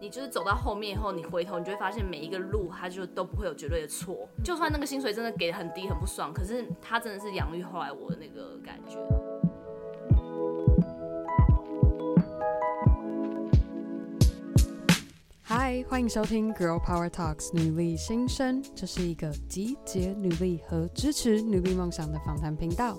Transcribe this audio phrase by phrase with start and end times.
[0.00, 4.28] 你就是走到后面以后，你回头你就会发现每一个路它就都不会有绝对的错。
[4.44, 8.96] 就算那个薪水真的给的很低很不爽，可是它真的是养育后来我的那个感觉。
[15.42, 22.96] 嗨，欢迎收听 Girl Power Talks 女力新生，这是一个集结女力和支持女力梦想的访谈频道。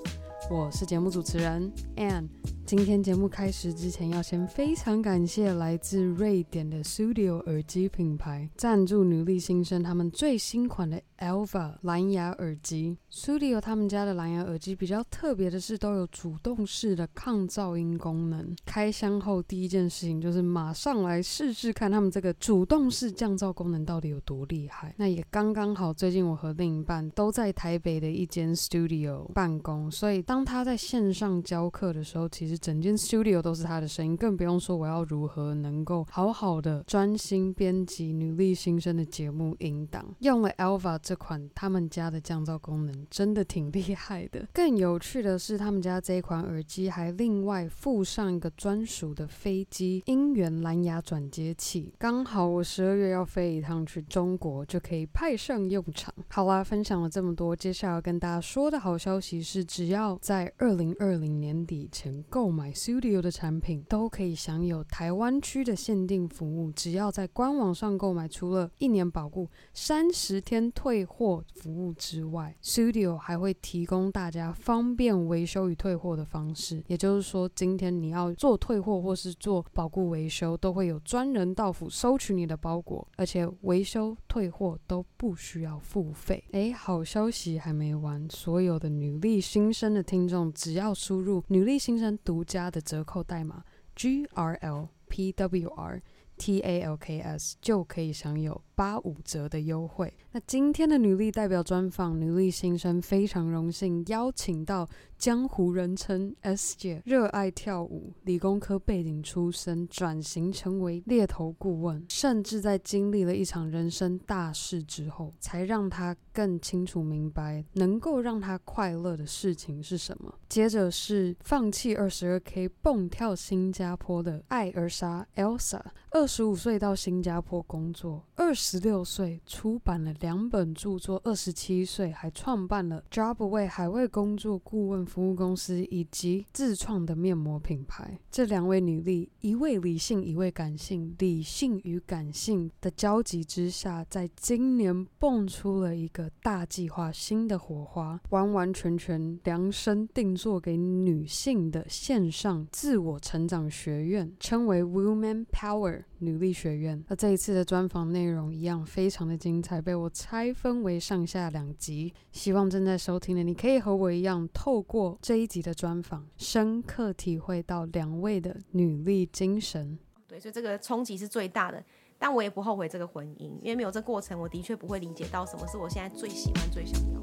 [0.51, 2.27] 我是节目主持人 Ann。
[2.69, 12.95] 今天节目开始之前，要先非常感谢来自瑞典的 Studio 耳机品牌赞助女力新生他们最新款的 Alva 蓝牙耳机。
[13.11, 18.55] Studio 他们家的蓝牙耳机比较特别的是，都有主动式的抗噪音功能。
[18.67, 24.93] 开箱后第一件事情就是马上来试试看他们这个主动式降噪功能到底有多厉害。
[24.95, 40.05] 那也刚刚好，最近我和另一半都在台北的一间 Studio 办公，所以当他在线上教课的时候，其实整间 studio 都是他的声音，更不用说我要如何能够好好的专心编辑女力新生的节目音档。
[40.19, 44.47] 用了 Alva 这款他们家的降噪功能，真的挺厉害的。
[44.53, 56.13] 更有趣的是，他们家这一款耳机还另外附上一个专属的飞机音源蓝牙转接器，刚好我十二月要飞一趟去中国，就可以派上用场。
[56.27, 76.83] 好啦，分享了这么多，接下来要跟大家说的好消息是，只要在二零二零年底前购购买 Studio 的产品都可以享有台湾区的限定服务，只要在官网上购买，除了一年保固、三十天退货服务之外，Studio 还会提供大家方便维修与退货的方式。
[76.87, 86.43] 也就是说，今天你要做退货或是做保固维修，都会有专人到府收取你的包裹，而且维修退货都不需要付费。
[86.53, 93.63] 诶，好消息还没完，所有的女力新生的听众，只要输入女力新生独家的折扣代码
[93.95, 95.99] G R L P W R
[96.37, 100.13] T A L K S 就可以享有八五折的优惠。
[100.31, 104.87] 那今天的女力代表专访，女力新生非常荣幸邀请到
[105.17, 120.33] 江湖人称 S 姐，热爱跳舞，理工科背景出身，转型成为猎头顾问，甚至在经历了一场人生大事之后，才让她更清楚明白能够让他快乐的事情是什么。
[120.47, 135.09] 接着是放弃二十二 K 蹦跳新加坡的艾尔莎 Elsa，二十五岁到新加坡工作，二十六岁出版了两本著作，二十七岁还创办了 Jobaway 海外工作顾问。
[135.09, 157.03] 服务公司以及自创的面膜品牌，这两位女力，一位理性，一位感性，理性与感性的交集之下，在今年蹦出了一个大计划，新的火花，完完全全量身定做给女性的线上自我成长学院，称为 Woman Power 女力学院。
[157.07, 169.97] 那这一次的专访内容一样非常的精彩，被我拆分为上下两集，希望正在收听的你可以和我一样，透过这一集的专访，深刻体会到两位的女力精神。
[170.27, 171.83] 对，所以这个冲击是最大的，
[172.19, 177.19] 但我也不后悔这个婚姻，因为没有这过程，我的确不会理解到什么是我现在最喜欢、最想要。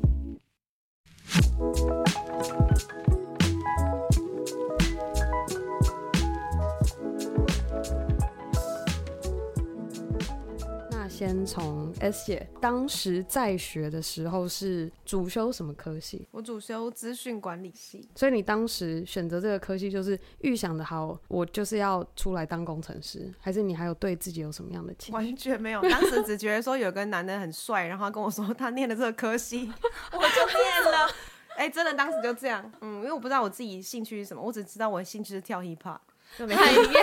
[11.17, 16.29] 先从 S 姐当时在学的时候是主修什么科系？
[16.31, 18.07] 我主修资讯管理系。
[18.15, 25.17] 所以你当时选择这个科系，就是预想的好，我就是要出来当工程师，还是你还有对自己有什么样的期待？
[25.17, 29.73] 完全没有，当时只觉得说有个男的很帅，然后他跟我说他念了这个科系，
[30.13, 31.11] 我就念了。
[31.57, 35.99] 哎、欸，真的当时就这样，嗯，因为我不知道我自己兴趣是什么，我只知道我的兴趣是跳 hip hop，
[36.37, 37.03] 就没看一遍，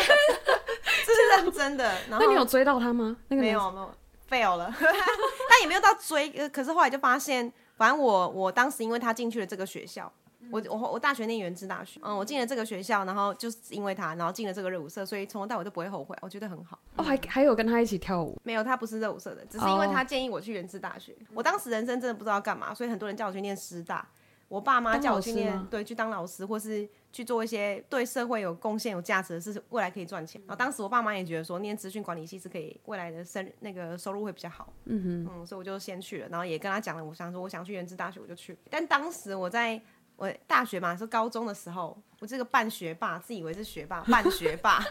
[1.04, 1.84] 这 是认真的。
[2.08, 3.18] 然后那你有追到他吗？
[3.30, 3.92] 那个没有，没有。
[4.34, 10.12] Fail 了， 但也没有到追，可是后来就发现，反正我我当时因为他进去了这个学校，
[10.50, 16.80] 我我我大学念原知大学，嗯，我进了这个学校，然后就是因为他，然后进了这个热舞社，所以从头到尾都不会后悔，我觉得很好。
[16.96, 18.40] 哦，还还有跟他一起跳舞？
[18.44, 21.16] 没有，他不是热舞社的，只是因为他建议我去原知大学。
[21.34, 24.08] 我当时人生真的不知道干嘛，所以很多人叫我去念师大。
[24.54, 30.40] 我爸妈叫我去念，对，去当老师，或是去做一些对社会有贡献、有价值的事，未来可以赚钱。
[30.42, 34.72] 然后当时我爸妈也觉得说，念资讯管理系是可以未来的生那个收入会比较好。
[34.86, 38.56] 嗯哼，嗯，所以我就先去了，然后也跟他讲了，我想说我想去元智大学，我就去。
[38.70, 39.82] 但当时我在
[40.18, 44.86] 我大学嘛，是高中的时候，我这个半学霸，自以为是学霸，半学霸。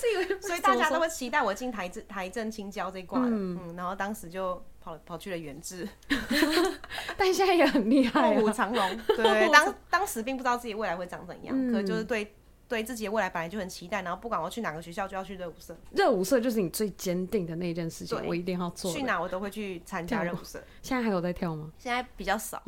[0.00, 5.88] 这个，所以大家都会期待我进台政台政青交这一挂的，嗯，嗯，然后当时就跑跑去了元智，
[7.16, 8.96] 但现在也很厉害，啊，卧虎藏龙。
[9.16, 12.34] 对，当当时并不知道自己未来会长怎样，嗯，可就是对
[12.68, 15.76] 对自己的未来本来就很期待，然后不管我去哪个学校，就要去热舞社。
[15.92, 18.92] 热舞社就是你最坚定的那一件事情，我一定要做。
[18.92, 20.62] 去哪我都会去参加热舞社。
[20.82, 21.70] 现在还有在跳吗？
[21.78, 22.62] 现在比较少，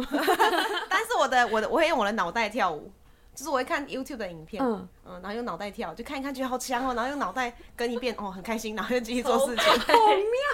[0.91, 2.91] 但是我的我的我会用我的脑袋跳舞，
[3.35, 9.95] 就是我会看 YouTube 的影片，嗯嗯，然后用脑袋跳，就看一看觉得好强哦，然后用脑袋跟一遍哦，很开心，然后就继续做事情，好妙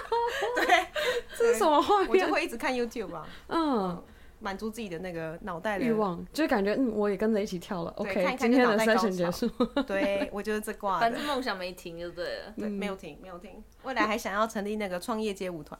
[0.09, 0.15] 哦。
[0.65, 0.85] 对，
[1.37, 2.09] 这是什么画面？
[2.09, 4.03] 我就会一直看 YouTube 吧，嗯。
[4.41, 7.91] 满足自己的那个脑袋的欲望，就是感觉嗯，我也跟着一起跳了。
[7.97, 9.49] OK，看看今天的 session 结束。
[9.83, 10.97] 对，我就是这挂。
[10.97, 12.53] 反正梦想没停就对了。
[12.57, 13.61] 对，没有停，没有停。
[13.83, 15.77] 未来还想要成立那个创业街舞团。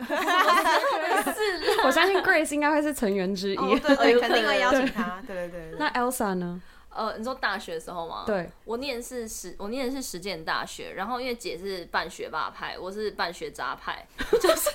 [0.00, 3.56] 是， 我相信 Grace 应该会是成员之一。
[3.56, 5.22] 对对，肯定会邀请他。
[5.26, 5.78] 对对对。
[5.78, 6.60] 那 Elsa 呢？
[6.96, 8.24] 呃，你说大学的时候吗？
[8.26, 10.94] 对，我念的是实，我念的是实践大学。
[10.94, 14.06] 然后因为姐是半学霸派，我是半学渣派，
[14.40, 14.70] 就是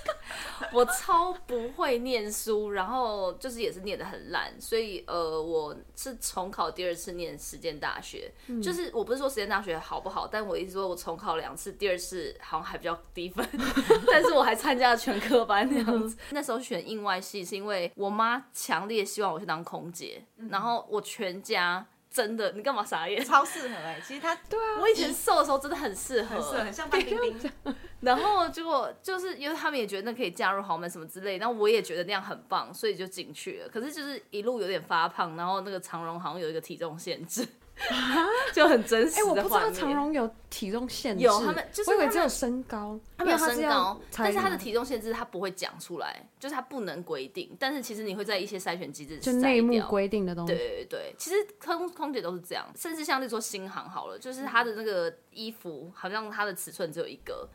[0.71, 8.31] 我超不会念书，然后就是也是念得很烂，所以呃，我是重考第二次念实践大学。
[8.47, 13.47] 嗯、就是我不是说实践大学好不好，但我一直说我重考两次，第二次好像还比较低分，
[14.11, 16.17] 但是我还参加了全科班那样子。
[16.31, 21.85] 那时候选应外系是因为我妈强烈希望我去当空姐，然后我全家。
[22.11, 23.23] 真的，你干嘛傻眼？
[23.23, 27.75] 超适合哎、欸，其实他对啊，我以前瘦的时候真的很适合，很适合，很像范冰冰。
[28.01, 33.69] 然后结果就是因为他们也觉得那可以嫁入豪门什么之类，然后我也觉得那样很棒，所以就进去了。
[33.69, 37.47] 可是就是一路有点发胖，然后那个长荣好像有一个体重限制。
[38.53, 39.19] 就很真实。
[39.19, 47.55] 哎、欸，我不知道长荣有体重限制，有他们就是我以为只有身高，他们有身高，但是他的体重限制他不会讲出来，就是他不能规定。
[47.59, 50.53] 但是其实你会在一些筛选机制就内幕规定的东西。
[50.53, 57.49] 对对对，其实空空姐都是这样，甚至像那说新航好了，就是他的那个衣服好像他的尺寸只有一个。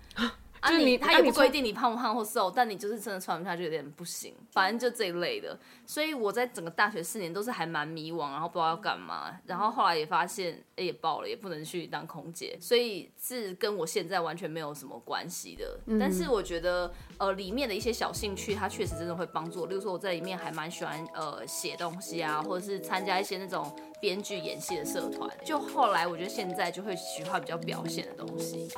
[0.60, 4.34] 啊你，你他也不规定你胖不胖或瘦，但你就是真的穿不下去，有点不行。
[4.50, 9.38] 反正就这一类的，所以我在整个大学四年都是还蛮迷惘，然后不知道要干嘛。
[9.46, 15.78] 然后后来也发现，哎、欸，也爆了，也不能去当空姐，所以是跟我现在完全没有什么关系的。
[15.86, 19.66] 嗯、但是我觉得，呃，里面的一些小兴趣，它确实真的会帮助我。
[19.66, 25.30] 例如说，我在里面还蛮喜欢呃写东西啊，或者是参加一些那种编剧演戏的社团。
[25.44, 28.68] 就后来我觉得现在就会喜欢比较表现的东西。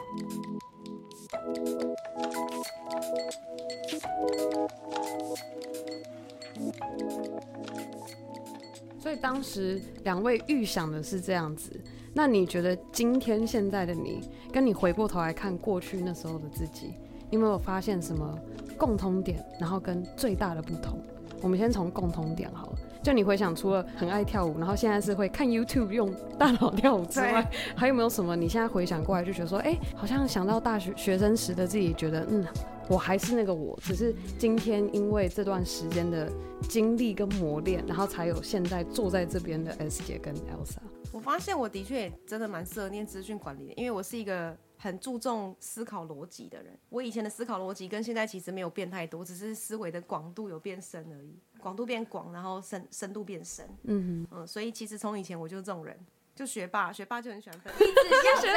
[9.01, 11.71] 所以当时两位预想的是这样子，
[12.13, 14.21] 那你觉得今天现在的你，
[14.53, 16.89] 跟你回过头来看过去那时候的自己，
[17.31, 18.39] 你有没有发现什么
[18.77, 21.01] 共通点，然后跟最大的不同？
[21.41, 22.78] 我们先从共通点好了。
[23.03, 28.35] 就你回想，除了很爱跳舞，然后现在是会看 YouTube 用大脑跳舞之外，还有没有什么？
[28.37, 32.45] 你现在回想过来就觉得说，哎、欸，好像想到大学学生时的自己，觉得嗯，
[32.89, 36.31] 我还是那个我，只是今天因为这段时间的
[36.69, 40.79] 经历跟磨练，然后才有现在坐在这边的 S 姐跟 Elsa。
[41.11, 46.79] 我发现我的确也真的蛮适合念资讯管理的，因为我是一个很注重思考逻辑的人。
[46.91, 51.39] 我以前的思考逻辑跟现在其实没有变太多，只是思维的广度有变深而已。
[51.61, 53.69] 广度变广，然后深深度变深。
[53.85, 55.99] 嗯嗯，所以其实从以前我就这种人，
[56.35, 57.73] 就学霸，学霸就很喜欢分。
[57.79, 58.55] 你只学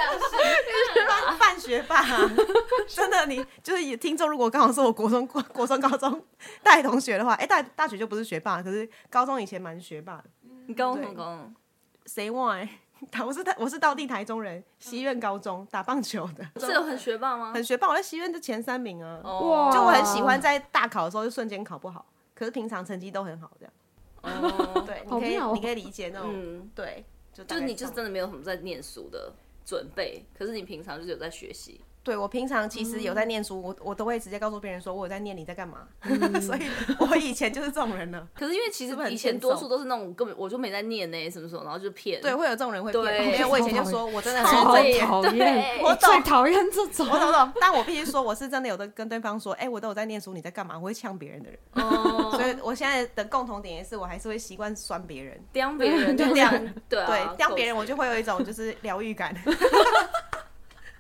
[1.08, 2.04] 霸，半学霸，
[2.88, 6.24] 真的，你就是听众，如果刚好是我国中、 国中、高中
[6.64, 10.26] 大学同学的话，哎，大大学就不是学霸，可是高中以前蛮学霸的。
[10.68, 11.52] 你高中高
[12.06, 12.58] 谁忘？
[13.26, 16.46] 我是台，我是道地台中人，西苑高中打棒球的。
[16.64, 17.52] 是有很学霸吗？
[17.52, 19.20] 很学霸，我在西苑的前三名啊。
[19.24, 19.72] 哇！
[19.72, 22.06] 就我很喜欢在大考的时候就瞬间考不好。
[22.42, 23.74] 可是平常成绩都很好，这样。
[24.24, 29.32] 哦， 对，你可以，你可以理解那种，对，就就是你就是真的没有什么在念书的
[29.64, 31.80] 准备，可是你平常就是有在学习。
[32.04, 35.88] 对，我平常其实有在念书，我我都会直接告诉别人说我有在念，你在干嘛？
[36.42, 36.62] 所以
[37.00, 38.28] 我以前就是这种人呢。
[38.34, 42.20] 可是因为其实以前多数都是那种根本我就没在念呢，什么时候，然后就骗。
[42.20, 43.34] 对，会有这种人会骗。
[43.34, 45.08] 因为我以前就说我真的很讨厌，
[45.84, 47.08] 我最讨厌这种。
[47.08, 50.76] 我懂懂，但我必须说我是真的有的跟对方说，哎，我都有在念书，你在干嘛？
[50.78, 51.60] 我会呛别人的人。
[51.74, 52.32] 哦。
[52.32, 56.52] 所以我现在的共同点也是，我还是会习惯酸别人，刁别人，就这样。
[56.90, 59.36] 对对，刁别人我就会有一种就是疗愈感。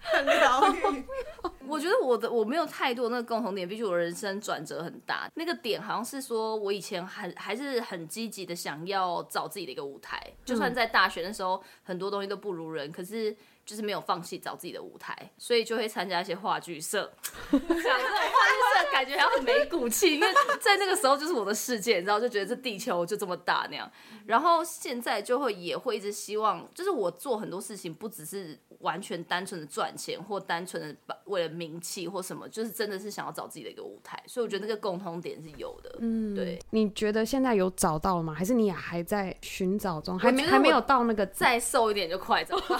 [0.02, 1.06] 很疗愈。
[1.68, 5.30] 我觉得我的我没有太多那个共同点，毕竟我人生转折很大。
[5.36, 13.36] 那个点好像是说，我以前很还是很积极的想要找自己的一个舞台，就算在大学的时候很多东西都不如人，可是。
[13.72, 17.10] 就是没有放弃找自己的舞台，所以就会参加一些话剧社。
[17.50, 20.28] 讲这种话剧社感觉还很没骨气，因为
[20.60, 23.90] 在那个时候就是我的世界，你知道，就觉得这地球就这么大那样。
[24.26, 34.22] 然后现在就会也会一直希望，就是我做很多事情不只是完全单纯的赚钱，或单纯的为了名气或什么，就是真的是想要找自己的一个舞台。
[34.28, 35.96] 所以我觉得那个共通点是有的。
[36.02, 36.60] 嗯，对。
[36.72, 38.34] 你觉得现在有找到了吗？
[38.34, 40.20] 还是你也还在寻找中？
[40.20, 42.78] 还没还没有到那个再瘦一点就快找到。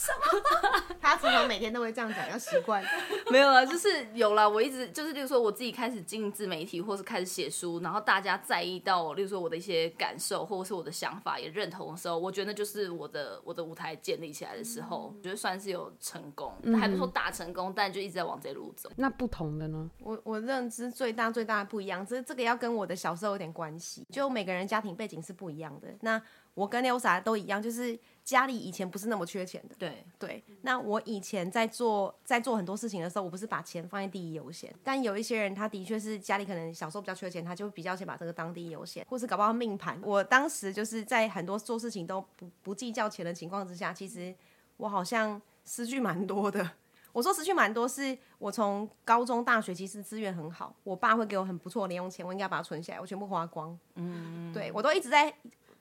[1.00, 2.84] 他常常每天都会这样讲，要习惯。
[3.30, 4.48] 没有啊，就是有了。
[4.48, 18.90] 我一直就是，例如说我自己开始经营自媒体，或是开始写书，然后大家在意到我，例如说我的一些感受，或者是我的想法也认同的时候，我觉得那就是我的我的舞台建立起来的时候，我觉得算是有成功，嗯、还不说大成功，但就一直在往这路走。
[18.96, 19.90] 那不同的呢？
[20.00, 25.88] 我我认知最大最大的不一样，这这个要跟我的小时候有点关系，就每个人家庭背景是不一样的。
[26.00, 26.20] 那
[26.54, 27.98] 我跟 Elsa 都一样，就是。
[28.22, 30.44] 家里以前不是那么缺钱的，对对。
[30.60, 34.72] 那我以前在做在做很多事情的时候，我不是把钱放在第一优先。
[34.84, 39.98] 但有一些人，他的确是家里可能小时候比较缺钱，他就比较先把这个当第一优先，或是搞不好命盘。
[40.04, 44.32] 我当时就是在很多做事情都不不计较钱的情况之下，其实
[44.76, 46.70] 我好像失去蛮多的。
[47.12, 53.76] 我说失去蛮多，是我从高中、大学其实资源很好，我爸会给我很不错的零用钱，我应该把它存起来，我全部花光。
[53.96, 55.34] 嗯，对我都一直在。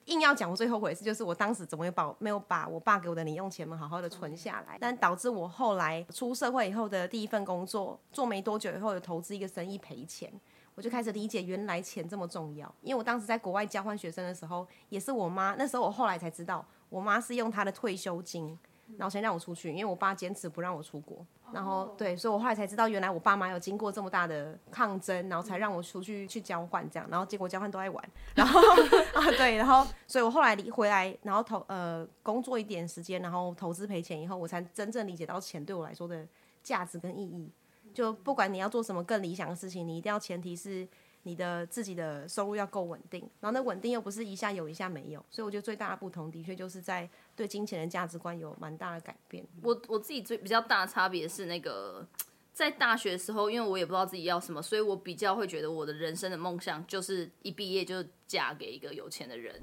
[0.09, 10.31] 硬要讲，我最后悔的事就是我当时怎么也把没有把我爸给我的零用钱们好好的存下来，但导致我后来出社会以后的第一份工作做没多久以后有投资一个生意赔钱，
[10.75, 12.73] 我就开始理解原来钱这么重要。
[12.81, 18.57] 因为我当时在国外交换学生的时候，也是我妈，那时候我后来才知道，我妈是用她的退休金。
[18.97, 21.25] 然后先让我出去，因为我爸坚持不让我出国。
[21.51, 27.09] 然后对，所以我后来才知道，原来我爸妈有经过这么大的抗争，然后才让我出去去交换这样。
[27.09, 28.09] 然后结果交换都在玩。
[28.35, 28.59] 然后
[29.15, 36.27] 啊对，然后所以我后来离回来，然后投呃工作一点时间，然后投资赔钱以后，我才真正理解到钱对我来说的
[36.61, 37.51] 价值跟意义。
[37.93, 40.87] 就不管你要做什么更理想的事情，你一定要前提是。
[41.23, 49.45] 你的自己的收入要够稳定，然后那稳定又不是一下有一下没有，所以我觉得最大的不同的确就是在对金钱的价值观有蛮大的改变。
[49.61, 52.07] 我我自己最比较大的差别是那个
[52.53, 59.61] 在大学的时候，因为我也不知道自己要什么，所以我比较会觉得我的人生的梦想就是一毕业就嫁给一个有钱的人。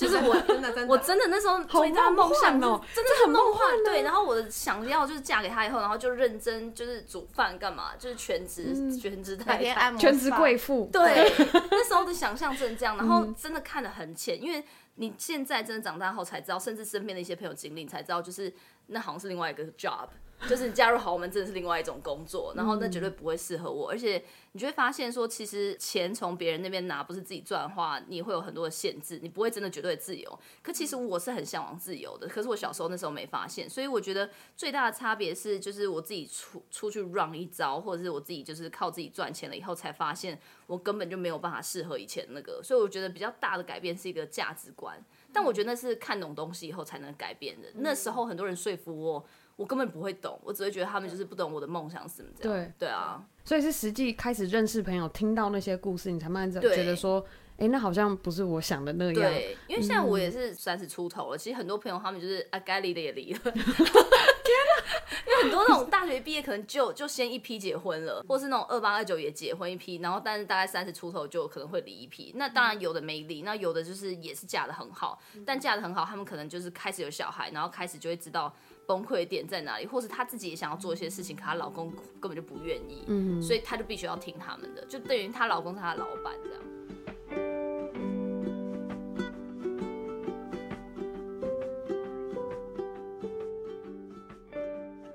[0.00, 3.84] 就是我真的真的，我真的那时候最大的梦想哦，真的很梦幻。
[3.84, 10.88] 对，然后我的想要就是嫁给他以后，然后就认真就是煮饭干嘛，就是全职全职太太，全职贵妇。
[10.90, 11.30] 对，
[11.70, 14.64] 那时候的想象真的这样，然后真的看得很浅，因为
[14.94, 18.52] 你现在真的长大后才知道，甚至身边的一些朋友经历才知道，就是
[18.86, 20.08] 那好像是另外一个 job。
[20.48, 30.38] 就是加入豪门真的是另外一种工作，然后那绝对不会适合我，而且你就会发现说，其实钱从别人那边拿不是自己赚的话，你会有很多的限制，你不会真的绝对自由。
[30.62, 44.98] 可其实我是很向往自由的，可是我小时候那时候没发现，所以我觉得最大的差别是，就是我自己出出去 run 一招，或者是我自己就是靠自己赚钱了以后，才发现我根本就没有办法适合以前那个，所以我觉得比较大的改变是一个价值观，
[45.32, 47.68] 但我觉得那是看懂东西以后才能改变的。
[47.74, 49.24] 那时候很多人说服我。
[49.56, 52.58] 我根本不会懂，我只会觉得他们就是不懂我的梦想是什么这样。
[52.58, 57.20] 对对啊，所以是实际开始认识朋友，听到那些故事，你才慢慢觉得说，
[57.52, 59.14] 哎、欸，那好像不是我想的那样。
[59.14, 63.40] 对，因为现在我也是三十出头了，嗯、其实很多朋友他们就是啊，该离的也离了。
[63.40, 64.80] 天哪！
[65.26, 72.32] 因为很多那种大学毕业可能就就先一批结婚了，或是那种二八二九也结婚一批，然后但是大概三十出头就可能会离一批。
[72.36, 78.52] 那当然有的没离，那有的就是也是嫁的很好，但嫁的很好，他们可能就是开始有小孩，然后开始就会知道。
[78.90, 79.86] 崩溃点在哪里？
[79.86, 86.60] 或是她自己也想要做一些事情，可她老公根本就不愿意，嗯，所以她就必须要听他们的，就等于她老公是她的老板这样。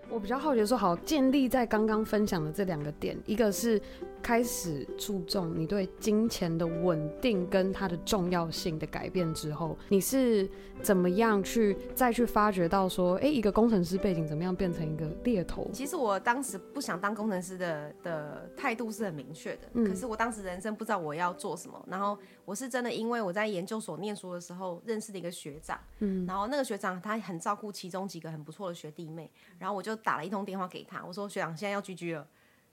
[0.09, 3.81] 我比较好奇的说，好，建立在刚刚分享的这两个点，一个是。
[4.25, 10.49] 开始注重你对金钱的稳定跟它的重要性的改变之后，你是
[10.81, 15.69] 怎么样去再去发掘到说，哎、欸，一个工程师背景怎么样变成一个猎头？
[15.71, 29.29] 其实我当时不想当工程师的的态度是很明确的，嗯、可是我当时人生不知道我要做什么，然后我是真的因为我在研究所念书的时候认识了一个学长，嗯，然后那个学长他很照顾其中几个很不错的学弟妹，
[29.59, 32.25] 然后我就打了一通电话给他，我说学长现在要居居了。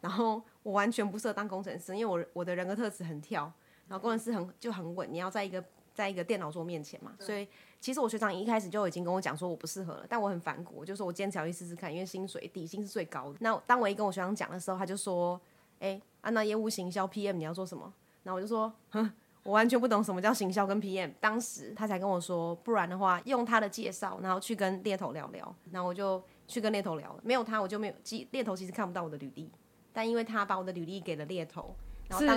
[0.03, 3.51] 然后我完全不适合当工程师，因为我我的人格特质很跳，
[3.87, 7.47] 然后工程师很就很稳，你要在一个在一个电脑桌面前嘛，所以
[7.81, 13.39] 其实我学长一开始就已经跟我讲说我不适合了，但我很反骨，我就说我坚持要去试试看，因为薪水底薪是最高的。
[13.39, 15.41] 那当我一跟我学长讲的时候，他就说，
[15.79, 17.93] 哎，按、啊、那业务行销 PM 你要做什么？
[18.25, 19.09] 然后我就说，哼，
[19.45, 21.13] 我完全不懂什么叫行销跟 PM。
[21.21, 25.55] 当时他才跟我说，不然的话用他的介绍，然后去跟猎头聊聊。
[25.71, 26.21] 然后我就。
[26.49, 27.21] 去跟猎头聊了。
[27.25, 27.95] 没有他，我就没有。
[28.05, 29.51] 其猎头其实看不到我的履历，
[29.93, 31.75] 但因为他把我的履历给了猎头。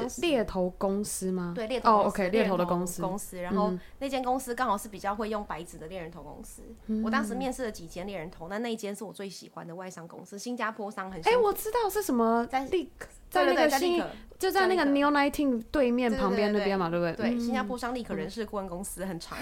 [0.07, 1.51] 是猎头公司吗？
[1.53, 3.41] 对，猎头哦，OK，猎头的公司公司。
[3.41, 6.61] 然后那间公司刚好是比较会用白纸的猎人头公司。
[7.03, 11.19] 我当时面试了几间猎人头，那那一间是我最喜欢的外商公司，新加坡商很。
[11.27, 12.89] 哎，我知道是什么，在立
[13.29, 14.01] 在那个新
[14.39, 17.31] 就在那个 New Nineteen 对面旁边那边嘛，对不对？
[17.31, 19.37] 对，新加坡商立可人事顾问公司很长。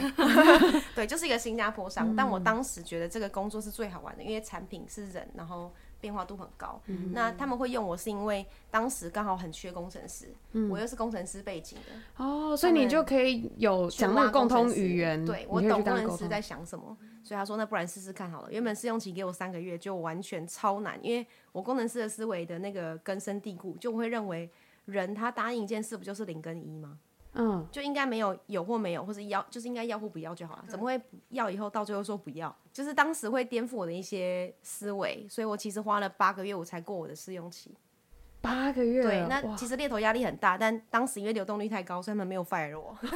[0.95, 2.15] 对，就是一个新加坡商。
[2.15, 5.71] 但我当时觉得这个工作是最好玩的，因为产品是人，然后。
[6.03, 12.23] 变化度很高，嗯、那他们会用我是因为当时刚好很缺工程师，嗯、我又是工程师背景的。
[12.25, 18.51] 哦，所以你就可以有讲那个共通语言，对，我懂工程师在想什么，所以他说那不然试试看好了。
[18.51, 24.49] 原本试用期给我三个月，就完全超难，因为我工程师的思维的那个根深蒂固，就会认为
[24.83, 26.99] 人他答应一件事不就是零跟一吗？
[27.35, 30.65] 嗯，就应该没有有或没有，或是要就是应该要或不要就好了。
[30.67, 32.55] 怎么会要以后到最后说不要？
[32.71, 37.75] 就是当时会颠覆我的一些思维，所以我其实花了八个月我才过我的试用期。
[38.39, 42.95] 八个月，对，那其实猎头压力很大，但当时因为流动率太高，所以他们没有 fire 我。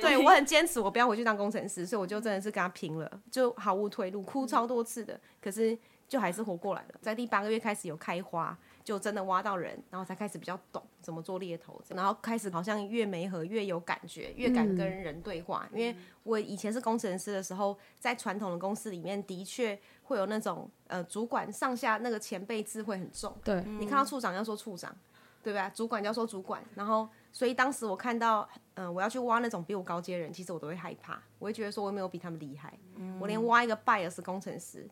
[0.00, 6.94] 对，我很坚持，我不要回去当工程师，所以我就真的是跟他拼了，就毫无退路，哭超多次的，可是就还是活过来了。
[7.00, 8.56] 在第八个月开始有开花。
[8.84, 15.68] 就真的挖到人，然后才开始比较懂怎么做猎头，然后开始好像越没和越有感觉，越敢跟人对话。
[15.72, 23.34] 嗯、因为我以前是工程师的时候，在传统的公司里面，的确会有那种呃主管上下那个前辈制会很重。
[23.44, 24.94] 对，你看到处长要说处长，
[25.42, 25.70] 对吧？
[25.70, 34.88] 主管要说主管，然后所以当时我看到嗯、呃、我要去挖那种比我高阶人，其实我都会害怕，我会觉得说我没有比他们厉害，嗯、我连挖一个 bias 工程师。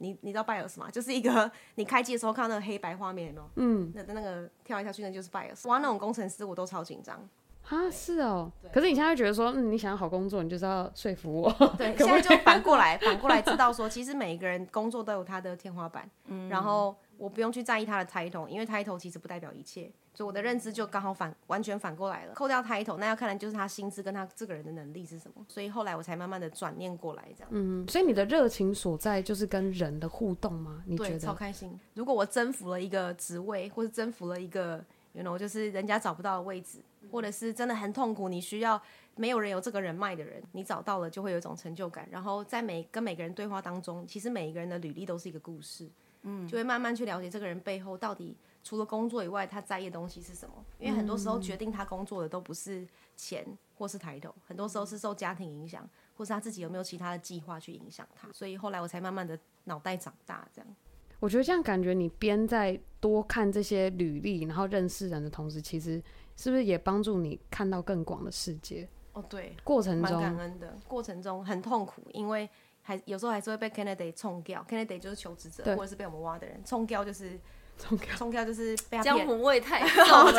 [0.00, 0.90] 你你知道 BIOS 吗？
[0.90, 3.50] 就是一个你开机的时候看到那个黑白画面有没有？
[3.56, 5.68] 嗯，那那个跳来跳去那就是 BIOS。
[5.68, 7.16] 哇，那种工程师我都超紧张。
[7.68, 8.50] 啊，是哦。
[8.72, 11.52] 可是你现在会觉得说，嗯，你想要好工作，你就是要说服我。
[11.76, 16.08] 对，现在就反过来，反过来知道说，其实每一个人工作都有他的天花板。
[16.26, 16.48] 嗯。
[16.48, 19.92] 然后我不用去在意他的 title，因为 title 其实不代表一切。
[20.14, 25.44] 所以我的认知就刚好反完全反过来了，扣掉 title，那要看的就是他薪资跟他这个人的能力是什么。
[25.48, 27.48] 所以后来我才慢慢的转念过来，这样。
[27.52, 30.82] 嗯，所以你的热情所在就是跟人的互动吗？
[30.86, 31.18] 你觉得？
[31.18, 31.78] 超开心。
[31.94, 36.78] 如果我征服了一个职位，或是征服了一个，you know，就是人家找不到的位置，
[37.12, 38.80] 或者是真的很痛苦，你需要
[39.14, 42.08] 没有人有这个人脉的人，你找到了就会有一种成就感。
[42.10, 45.88] 然后在每跟每个人对话当中，其实每一个人的履历都是一个故事，
[46.22, 48.36] 嗯，就会慢慢去了解这个人背后到底。
[48.62, 50.54] 除了工作以外，他在意的东西是什么？
[50.78, 53.42] 因为很多时候决定他工作的都不是钱
[53.74, 58.28] 或是抬头，很多时候是受家庭影响，或是他自己有没有其他的计划去影响他。
[58.34, 60.76] 所以后来我才慢慢的脑袋长大，这样。
[61.20, 66.02] 我觉得这样感觉，你边在多看这些履历，然后认识人的同时，其实
[66.36, 68.86] 是不是也帮助你看到更广的世界？
[69.14, 72.48] 哦，对，过程中蛮感恩的，过程中很痛苦，因为
[72.82, 77.38] 还有时候还是会被 Kennedy 冲掉，Kennedy 就是求职者，对或者是被我们挖的人冲掉，就是。
[77.80, 80.32] 冲掉，冲掉就是被他，江湖味太重了，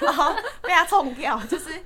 [0.00, 1.78] 然 后被他冲掉，就是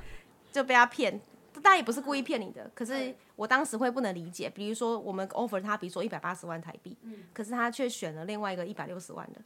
[0.52, 1.20] 就被他骗。
[1.54, 4.48] 大家也不是故意骗你的，可是我当时会不能理解。
[4.48, 6.96] 比如说我们 offer 他，比如说一百八十万台币，
[7.32, 9.40] 可是他却选了另外一个一百六十万的，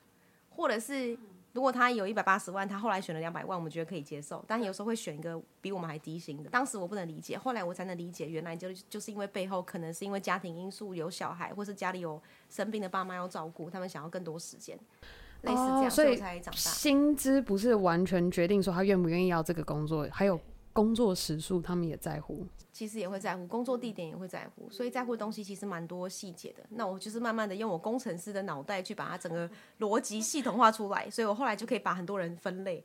[0.50, 1.16] 或者是
[1.52, 4.44] 如果他有一百八十万，他后来选了两百万，我们觉得可以接受。
[4.46, 14.78] 但有时候会选一个比我们还低薪的，当时我不能理解，后来我才能理解，原来就就是因为背后可能是因为家庭因素，有小孩，或是家里有生病的爸妈要照顾，他们想要更多时间。
[15.42, 16.58] 类似这样，哦、所以才长大。
[16.60, 20.38] 薪资不是完全决定说他愿不愿意要这个工作，还有
[20.72, 22.46] 工作时数，他们也在乎。
[22.72, 26.62] 其实也会在乎，工作地点也会在乎，所以在乎的东西其实蛮多细节的。
[26.70, 32.84] 那我就是慢慢的用我工程师的脑袋去把它整个逻辑系统化出来，所以我后来就可以把很多人分类。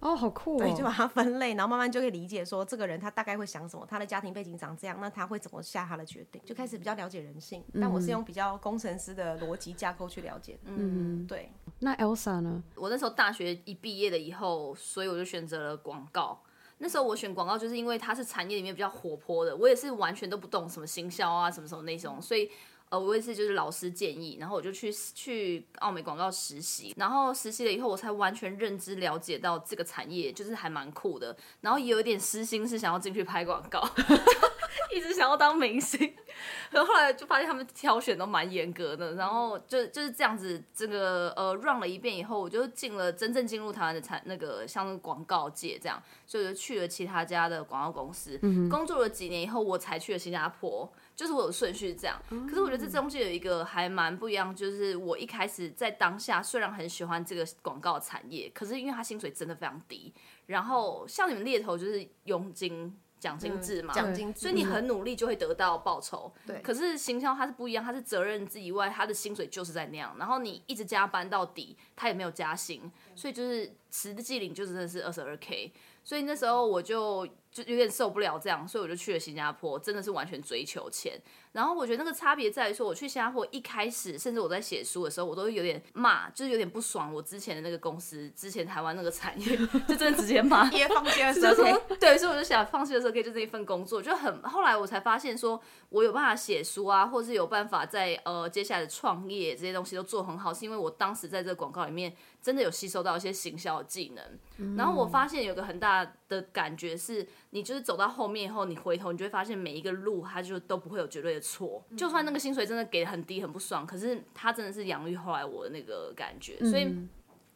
[0.00, 0.58] 哦，好酷哦！
[0.58, 7.62] 对，就把它分类，然后慢慢就可以理解说这个人他大概会想什么，他的家庭背景长这样，那他会怎么下他的决定，就开始比较了解人性。
[7.72, 10.58] 嗯、但我是用比较工程师的逻辑架构去了解。
[10.64, 11.52] 嗯，对。
[11.78, 12.62] 那 Elsa 呢？
[12.74, 16.42] 我那时候大学一毕业了以后，所以我就选择了广告。
[16.82, 19.56] 那时候我选广告，就是因为它是产业里面比较活泼的。
[19.56, 22.50] 我也是完全都不懂什么行销啊，什么什么那种，所以。
[22.92, 33.82] 呃，我也是，就是老师建议，然后我就去去奥美广告实习，然后实习了以后，我才完全认知了解到这个产业就是还蛮酷的，然后也有一点私心是想要进去拍广告，
[34.94, 36.14] 一直想要当明星，
[36.70, 50.92] 然后后来就发现他们挑选都蛮严格的，然后就就是这样子，这个呃 run 了一遍以后，我就进了真正进入台湾的产那个像广告界这样，所以我就去了其他家的广告公司，嗯、工作了几年以后，我才去了新加坡。
[51.14, 60.12] 就是我有顺序这样，可是我觉得这中间有一个还蛮不一样，就是我一开始在当下虽然很喜欢这个广告产业，可是因为它薪水真的非常低，
[60.46, 66.32] 然后像你们猎头就是佣金奖金制嘛，奖金制，所以你很努力就会得到报酬。
[66.46, 75.72] 对，可是行销它是不一样，它是责任制以外，它的薪水就是在那样，然后你一直加班到底，它也没有加薪，所以就是实际领就真的是二十二 K。
[76.04, 81.20] 所以那时候我就就有点受不了这样，所以我就去了新加坡，真的是完全追求钱。
[81.52, 89.54] 然后我觉得那个差别在于说，我去新加坡一开始，甚至我在写书的时候，我都有点骂，就是有点不爽我之前的那个公司，之前台湾那个产业，
[89.86, 90.70] 就真的直接骂。
[90.70, 95.60] 也放弃的 时候，对，所以我就想放弃的时候可以就这一份工作，就很后来我才发现说，
[95.90, 104.24] 我有办法写书啊，或是有办法在呃接下来的创业这些东西都做很好，是因为我当时在这个广告里面真的有吸收到一些行销的技能。
[104.56, 106.02] 嗯、然后我发现有个很大
[106.34, 111.40] 的感觉是，你就是走到后面以后，你回头你就会发现每一个路它就都不会有绝对的。
[111.40, 116.92] 错，就算那个薪水真的给的很低，很不爽，可是它真的是养育后来我的那个感觉，所以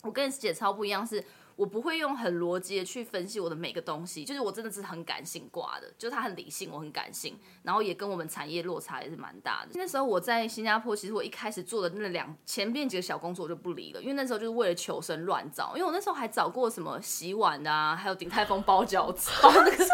[0.02, 1.24] 我跟姐超不一样是。
[1.56, 9.70] 我不会用很逻辑的去分析我的每个东西，就是我真的是很感性挂的，就是他很理性，我很感性，然后也跟我们产业落差也是蛮大的。
[9.72, 19.84] 那时候我在新加坡，其实我一开始做的那两前面几个小工作我就不离了，因为那时候就是为了求生乱找，因为我那时候还找过什么洗碗的啊，还有鼎泰丰包饺子，包那个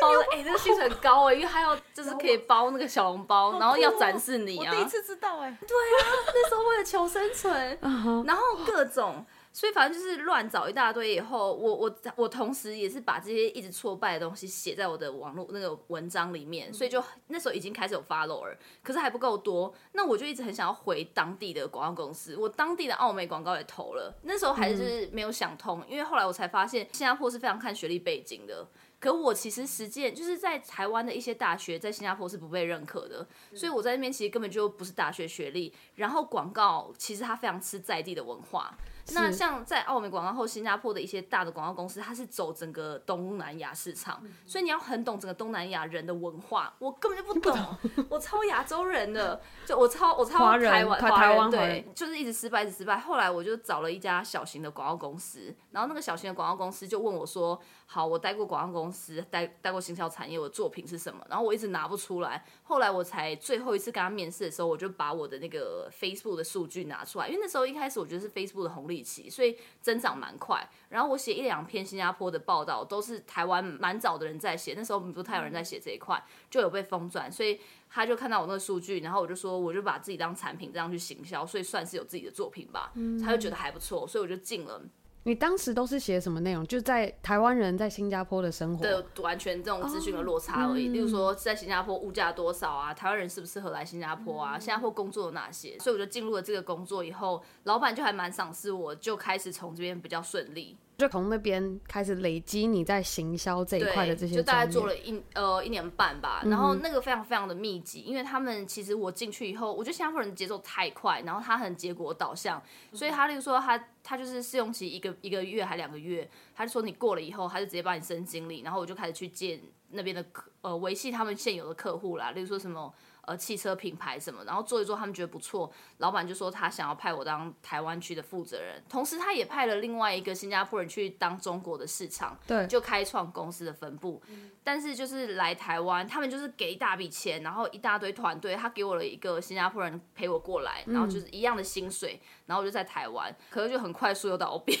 [0.00, 7.78] 包的，哎、欸，那个薪水很高哎、欸，因为还要就是可以包那个小笼包，然后要展示你啊，我第一次知道哎、欸，对啊，那时候为了求生存，
[8.24, 9.26] 然后各种。
[9.52, 28.66] 所以反正就是乱找一大堆，以后我我我同时也是把这些一直挫败的东西写在我的网络那个文章里面，所以就那时候已经开始有 follower，可是还不够多，那我就一直很想要回当地的广告公司，我当地的奥美广告也投了，那时候还是没有想通，因为后来我才发现新加坡是非常看学历背景的，
[29.00, 38.72] 可我其实实践就是在台湾的一些大学在新加坡是不被认可的，所以我在那边其实根本就不是大学学历，然后广告其实它非常吃在地的文化。
[39.14, 46.74] 那像在澳美广告后，新加坡的一些大的广告公司，它是走整个东南亚市场，所以你要很懂整个东南亚人的文化。
[46.78, 52.98] 我根本就不懂，不懂我超亚洲人的，就我超我超台湾台湾，对，就是一直失败，一直失败。
[52.98, 57.60] 后来我就找了一家小型的广告公司，然后那个小型的广告公司就问我说
[57.92, 62.44] ：“好，我待过广告公司，待待过行销产业，我的作品是什么？”然后我一直拿不出来。
[62.62, 70.64] 后来我才最后一次跟他面试的时候，我就把我的那个 Facebook 的数据拿出来，因为那时候一开始我觉得是 Facebook 的红利期，所以增长蛮快。
[70.88, 77.30] 然后我写一两篇新加坡的报道，都是台湾蛮早的人在写，那时候不太有人在写这一块，就有被疯转。
[77.32, 82.92] 所以他就看到我那个数据，然后我就说，我就把自己当产品这样去行销，所以算是有自己的作品吧。
[83.20, 84.80] 他就觉得还不错，所以我就进了。
[85.24, 86.66] 你当时都是写什么内容？
[86.66, 90.86] 就在台湾人在新加坡的生活，对，完全这种资讯的落差而已。
[90.86, 92.94] Oh, 例如说，在新加坡物价多少啊？
[92.94, 94.58] 台湾人适不适合来新加坡啊？
[94.58, 95.78] 新加坡工作有哪些？
[95.78, 100.76] 所以我就进入了这个工作以后，老板就还蛮赏识我，就开始从这边比较顺利。
[101.00, 106.42] 就从那边开始累积你在行销这一块的这些，就大概做了一呃一年半吧。
[106.44, 119.58] 然后那个非常非常的密集，因为他们其实我进去以后，我觉得新加坡人节奏太快，然后他很结果导向，所以他例如说他他就是试用期一个一个月还两个月，他就说你过了以后，他就直接帮你升经理，然后我就开始去见
[119.90, 122.92] 那边的客呃维系他们现有的客户啦，例如说什么。
[123.26, 134.20] 呃，汽车品牌什么，然后做一做，他们觉得不错，老板就说他想要派我当台湾区的负责人，同时他也派了另外一个新加坡人去当中国的市场，对，就开创公司的分部。
[134.28, 144.72] 嗯、但是就是来台湾，他们就是给一大笔钱，然后一大堆团队，他给我了一个新加坡人陪我过来，然后就是一样的薪水，嗯、然后我就在台湾，可是就很快速又倒闭，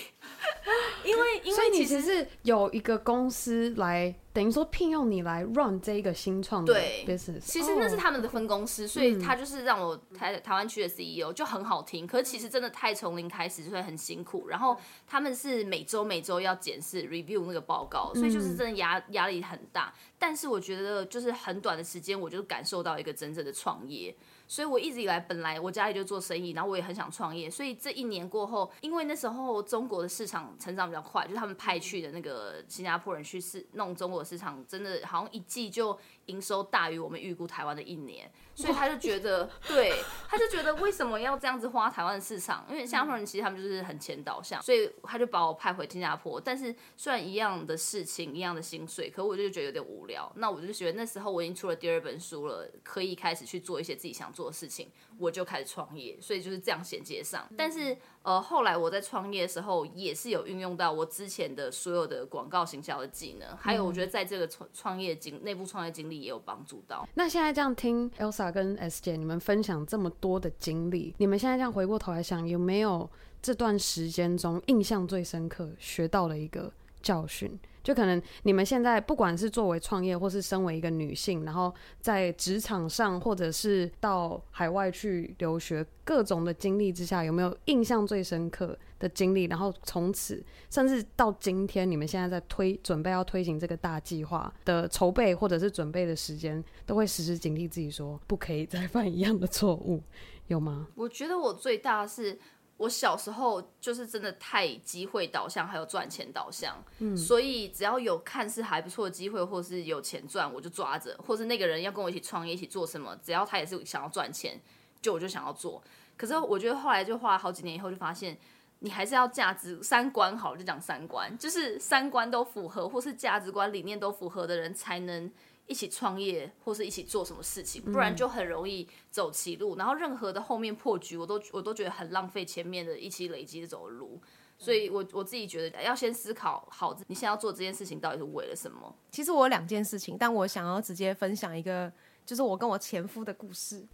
[1.04, 4.12] 因为因为其实是有一个公司来。
[4.32, 6.72] 等于说聘用你来 run 这一个新创的
[7.04, 14.46] business，对，其实那是他们的分公司，oh, 所以他就是让我台台湾区的 CEO 就很好听，可是其实真的太从零开始，就会很辛苦。
[14.46, 19.92] 然后他们是每周每周要检视 review 那个报告，所以就是真的压压力很大。
[20.16, 24.14] 但是我觉得就是很短的时间，我就感受到一个真正的创业。
[24.50, 27.48] 所以，我一直以来本来我家里就做生意，然后我也很想创业。
[27.48, 38.28] 所以这一年过后，因为那时候中国的市场成长比较快，就是他们派去的那个新加坡人去试弄中国市场，真的好像一季就营收大于我们预估台湾的一年。
[38.52, 39.94] 所以他就觉得，对，
[40.28, 42.66] 他就觉得为什么要这样子花台湾的市场？
[42.68, 46.38] 因为新加坡人其实他们就是很钱导向，所以他就把我派回新加坡。
[46.38, 50.30] 但是虽然一样的事情，一样的薪水，可我就觉得有点无聊。
[50.34, 56.18] 那我就觉得那时候我已经出了第二本书了，可以开始去做一些自己想做的事情，我就开始创业。
[56.20, 57.48] 所以就是这样衔接上。
[57.56, 67.08] 但是呃，后来我在创业的时候，也是有运用到我之前的所有的广告行销的技能，还有我觉得在这个创创业经内部创业经历也有帮助到。
[67.14, 68.50] 那现在这样听 Elsa。
[68.50, 73.08] 跟 S 姐，你们分享这么多的经历，你们现在这样回过头来想，有没有
[73.40, 77.56] 这段时间中印象最深刻、学到了一个教训？
[77.82, 89.44] 就可能你们现在不管是作为创业，或是身为一个女性，然后在职场上，或者是到海外去留学，各种的经历之下，有没有印象最深刻的经历？
[89.44, 100.02] 然后从此，甚至到今天，你们现在在推准备要推行这个大计划的筹备，或者是准备的时间，都会时时警惕自己说，不可以再犯一样的错误，
[100.48, 100.88] 有吗？
[100.94, 102.38] 我觉得我最大是。
[102.80, 114.58] 我小时候就是真的太机会导向，还有赚钱导向，嗯，所以只要有看似还不错的机会，或是有钱赚，我就抓着，或是那个人要跟我一起创业，一起做什么，只要他也是想要赚钱，
[115.02, 115.82] 就我就想要做。
[116.16, 118.38] 可是我觉得后来就花了好几年以后，就发现
[118.78, 125.30] 你还是要价值三观好，就讲三观，就是三观都符合，或是价值观理念都符合的人才能。
[125.70, 129.76] 一起创业或是一起做什么事情，不然就很容易走歧路。
[129.76, 134.20] 嗯、然后任何的后面破局，我都我都觉得很浪费前面的一起累积的走的路。
[134.58, 138.92] 所以我，我我自己觉得要先思考好，你现在要做这件事情到底是为了什么。
[139.12, 141.90] 其实我有两件事情，但我想要直接分享一个，
[142.26, 143.86] 就是我跟我前夫的故事。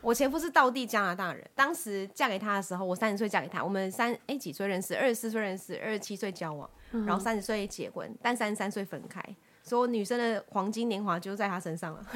[0.00, 4.96] 我前夫是道地加拿大人，当时嫁给他的时候，我三十岁嫁给他，我们三哎几岁认识？
[4.96, 9.22] 二十四岁认识，二十七岁交往，然后三十岁结婚，但三十三岁分开。
[9.62, 12.04] 所有女生的黄金年华就在他身上了，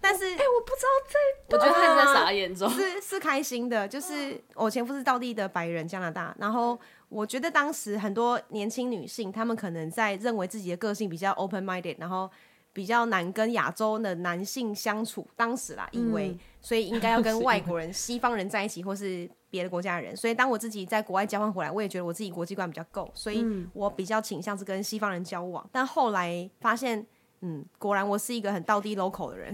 [0.00, 12.30] 但是哎、欸，我不知道在，我觉得他在傻眼中，是是开心的，就是我前夫是道地的白人加拿大，然后我觉得当时很多年轻女性，她们可能在认为自己的个性比较 open minded，然后。
[12.78, 20.16] 比较难跟亚洲的男性相处，当时啦，以为、嗯、所以应该要跟外国人、西方人在一起，或是别的国家的人。
[20.16, 25.68] 所以当我自己在国外交换回来，我也觉得我自己国际观比较够，所以我比较倾向是跟西方人交往。
[25.72, 27.04] 但后来发现，
[27.40, 29.52] 嗯，果然我是一个很道地 local 的人，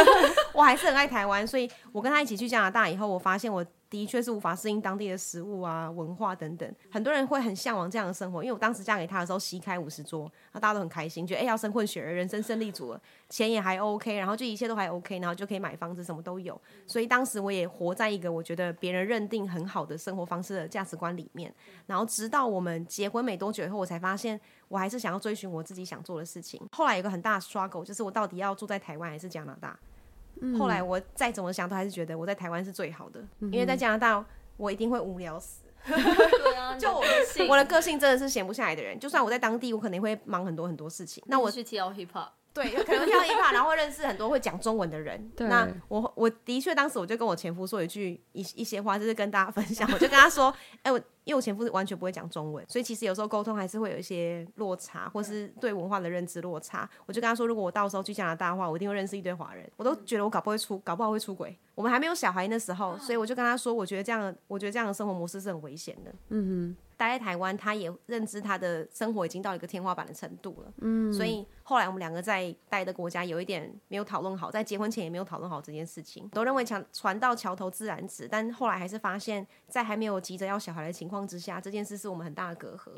[0.56, 1.46] 我还是很爱台湾。
[1.46, 3.62] 所以我跟他一起去加拿大以后，我发现我。
[3.92, 8.42] 的确是无法适应当地的食物啊、文化等等，很多人会很向往这样的生活。
[8.42, 16.58] 因为我当时嫁给他的时候，席开五十桌，那大家都很开心，觉得哎、要生混血儿，人生胜利组了，钱也还 OK，然后就一切都还 OK，然后就可以买房子，什么都有。
[16.86, 21.54] 所以当时我也活在一个我觉得别人认定很好的生活方式的价值观里面。
[21.84, 26.58] 然后直到我们结婚没多久以后，我才发现我还是想要追寻我自己想做的事情。
[26.72, 29.78] 后来有个很大的 struggle，就是我到底要住在台湾还是加拿大？
[30.58, 34.24] 后来我再怎么想，都还是觉得我在台湾是最好的，因为在加拿大
[34.56, 35.62] 我一定会无聊死。
[35.84, 38.98] 对啊，就我的性，我的个性真的是闲不下来的人。
[39.00, 41.22] 就算我在当地，我可能会忙很多很多事情。
[41.26, 45.30] 那我去跳 hip hop，对，可能跳 hip hop，然后会认识很多会讲中文的人。
[45.38, 49.88] 那我我的确当时我就跟我前夫说一句一一些话，就是跟大家分享。
[49.92, 51.00] 我就跟他说，哎、欸，我。
[51.24, 56.88] 因为我前夫完全不会讲中文，所以其实有时候沟通还是会有一些落差，或是对文化的认知落差。
[57.06, 59.70] 我就跟他说，如果我到时候去加拿大的话，我一定会认识一堆华人。
[59.76, 61.56] 我都觉得我搞不会出，搞不好会出轨。
[61.74, 66.12] 我们还没有小孩那时候，所以我就跟他说，我觉得这样，我觉得这样的生活模式是很危险的。
[66.30, 66.76] 嗯哼。
[66.94, 70.72] 待在台湾，他也认知他的生活已经到一个天花板的程度了。
[70.82, 82.90] 嗯，所以后来我们两个在待的国家有一点没有讨论好，在结婚前也没有讨论好这件事情，都认为船船到桥头自然直，但后来还是发现，在还没有急着要小孩的情况之下，这件事是我们很大的隔阂。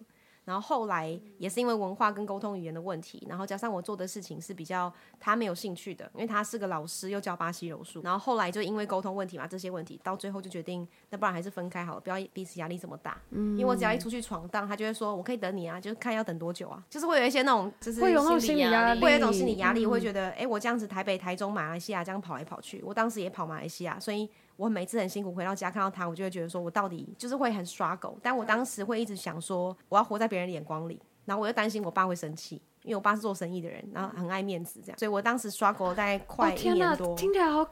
[0.45, 8.03] 然后后来也是因为文化跟沟通语言的问题，然后加上我做的事情是比较他没有兴趣的，因为他是个老师又教巴西柔术。
[8.03, 13.17] 然后后来就因为沟通问题嘛，这些问题到最后就决定，那不然还是分开好了，不要彼此压力这么大。
[13.31, 24.29] 嗯，因为我只要一出去闯荡，他就会说我可以等你啊，就是看要等多久啊，就是会有一些那种就是会有那种心理压力，会有一种心理压力，我会觉得哎、欸，我这样子台北、台中、马来西亚这样跑来跑去，我当时也跑马来西亚，所以。
[24.57, 28.15] 我每次很辛苦回到家看到他，我就会觉得说，我到底就是会很 struggle。
[28.23, 34.99] 但我当时会一直想说，我要活在别人的眼光里，然后我又担心我爸会生气，因为我爸是做生意的人，然后很爱面子这样。
[34.99, 37.09] 所以我当时 struggle 大概快一年多。
[37.09, 37.67] 哦、听起来好，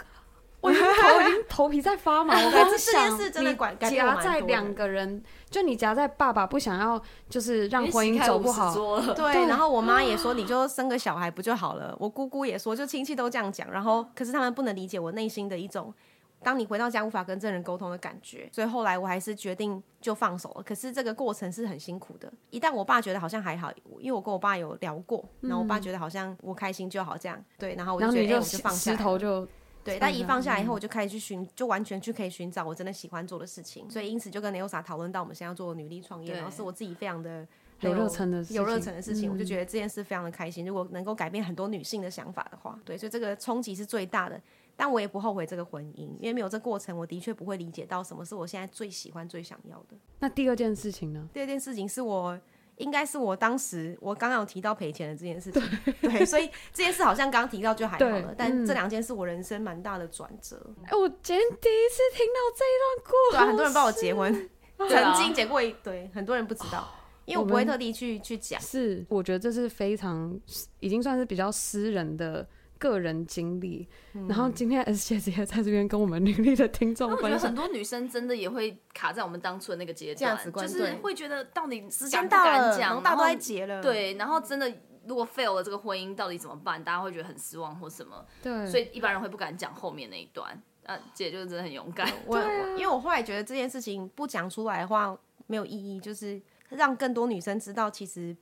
[0.60, 2.34] 我已经头已经头皮在发麻。
[2.34, 8.72] 我刚想这件事真的管夹在两个人，就你夹在爸爸不想要，就是让婚姻走不好。
[9.14, 11.96] 对，然后我妈也说，你就生个小孩不就好了？
[12.00, 13.70] 我姑姑也说，就亲戚都这样讲。
[13.70, 15.94] 然后可是他们不能理解我内心的一种。
[16.42, 20.62] 当你回到家无法跟这人沟通的感觉，所以后来我还是决定就放手了。
[20.62, 22.32] 可是这个过程是很辛苦的。
[22.50, 29.46] 一旦我爸觉得好像还好，因为我跟我爸有聊过，然后我爸觉得好像我开心就好这样，对，然后我就觉得就、欸、我就放下，石头就
[29.84, 29.98] 对。
[29.98, 33.88] 但一放下来以后，我就开始去寻，就完全去可以寻找我真的喜欢做的事情。
[33.90, 37.46] 所以因此就跟 Nelsa 讨论到我们现在要做女力创业，然后是我自己非常的
[37.80, 40.66] 有热忱的有热忱的事情，我就觉得这件事非常的开心。
[40.66, 44.40] 如果能够改变很多女性的想法的话，对，所以这个冲击是最大的。
[44.76, 49.96] 但我也不后悔这个婚姻，因为没有这过程，我的确不会理解到什么是我现在最喜欢、最想要的。
[50.18, 51.28] 那第二件事情呢？
[51.32, 52.38] 第二件事情是我
[52.76, 55.62] 应该是我当时我刚刚有提到赔钱的这件事情，
[56.00, 58.34] 对，对，所以这件事好像刚刚提到就还好了。
[58.36, 60.56] 但这两件是我人生蛮大的转折。
[60.84, 64.50] 哎、我今天第一次听到这一段故事，对、啊，很多人帮我结婚，
[64.88, 66.88] 曾经结过一对，很多人不知道。
[67.24, 68.60] 因为我不会特地去去讲。
[68.60, 70.36] 是，我觉得这是非常
[70.80, 72.44] 已经算是比较私人的
[72.82, 73.88] 个人经历。
[74.14, 84.72] 嗯、然后今天 S 姐姐在这边跟我们女力的听众分享，我觉得很多女生真的也会卡在我们当初的那个阶段，就是会觉得到底是敢不敢讲，然后大家都在结了，对，然后真的。
[85.04, 86.80] 如果 fail 了这个婚姻，到底怎么办？
[86.84, 88.24] 大家会觉得很失望或什么？
[88.40, 90.62] 对，所以一般人会不敢讲后面那一段。
[90.86, 92.08] 啊，姐就是真的很勇敢。
[92.24, 95.18] 我，啊、我因为我后来觉得这件事情不讲出来的话
[95.48, 98.36] 没有意义，就是让更多女生知道，其实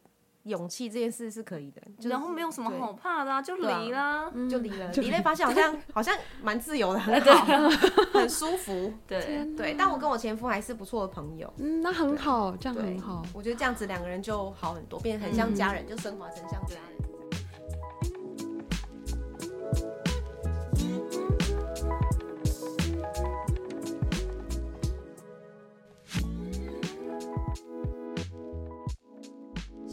[0.44, 1.80] 勇气这件事是可以的。
[1.96, 4.90] 就是、然后没有什么好怕的、啊，就离啦，啊、就离了。
[4.92, 7.68] 离了发现好像 好像蛮自由的，很好，
[8.12, 8.92] 很舒服。
[9.06, 11.52] 对对，但我跟我前夫还是不错的朋友。
[11.58, 13.22] 嗯，那很好，这样很好。
[13.34, 17.09] 我觉得这样子两个人就好很多，变得很像家人，嗯、就升华成像家人。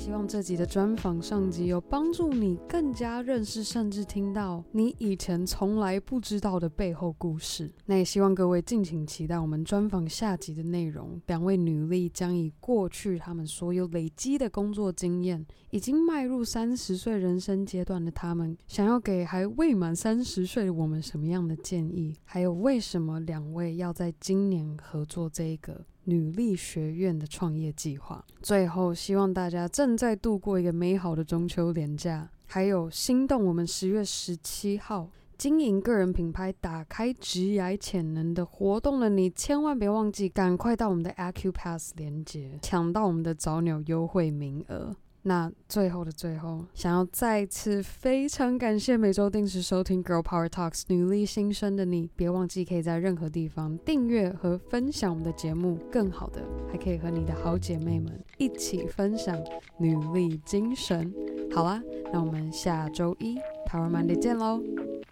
[0.07, 7.69] 希望这集的专访上集有帮助你更加认识，甚至听到你以前从来不知道的背后故事。
[7.87, 11.21] 那也希望各位敬请期待我们专访下集的内容。
[11.27, 22.15] 两位女力将以过去他们所有累积的工作经验，已经迈入三十岁人生阶段的他们，想要给还未满三十岁的我们什么样的建议？
[22.23, 25.85] 还有为什么两位要在今年合作这一个？
[26.07, 28.23] 女力学院的创业计划。
[28.41, 44.95] 最后，希望大家正在度过一个美好的中秋连假，还有心动我们十月十七号经营个人品牌、打开职涯潜能的活动的，你千万别忘记，赶快到我们的 AQ Pass 连接，抢到我们的早鸟优惠名额。
[45.27, 55.77] 那最后的最后，想要再次非常感谢每周定时收听 Girl Power Talks 女力新生的你，别忘记可以在任何地方订阅和分享我们的节目。
[55.91, 59.37] 更好的，还可以和你的好姐妹们一起分享
[59.77, 61.13] 女力精神。
[61.53, 63.37] 好啦，那我们下周一
[63.69, 64.61] Power Monday 见喽，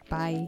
[0.08, 0.47] 拜。